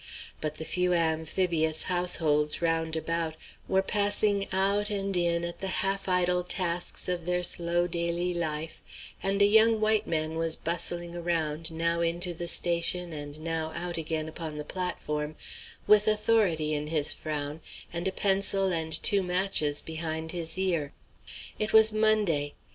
But 0.41 0.55
the 0.55 0.65
few 0.65 0.93
amphibious 0.95 1.83
households 1.83 2.59
round 2.59 2.95
about 2.95 3.35
were 3.67 3.83
passing 3.83 4.47
out 4.51 4.89
and 4.89 5.15
in 5.15 5.45
at 5.45 5.59
the 5.59 5.67
half 5.85 6.09
idle 6.09 6.43
tasks 6.43 7.07
of 7.07 7.27
their 7.27 7.43
slow 7.43 7.85
daily 7.85 8.33
life, 8.33 8.81
and 9.21 9.39
a 9.39 9.45
young 9.45 9.79
white 9.79 10.07
man 10.07 10.37
was 10.37 10.55
bustling 10.55 11.15
around, 11.15 11.69
now 11.69 12.01
into 12.01 12.33
the 12.33 12.47
station 12.47 13.13
and 13.13 13.39
now 13.41 13.73
out 13.75 13.97
again 13.97 14.27
upon 14.27 14.57
the 14.57 14.65
platform, 14.65 15.35
with 15.85 16.07
authority 16.07 16.73
in 16.73 16.87
his 16.87 17.13
frown 17.13 17.61
and 17.93 18.07
a 18.07 18.11
pencil 18.11 18.71
and 18.73 19.03
two 19.03 19.21
matches 19.21 19.83
behind 19.83 20.31
his 20.31 20.57
ear. 20.57 20.93
It 21.59 21.73
was 21.73 21.93
Monday. 21.93 22.55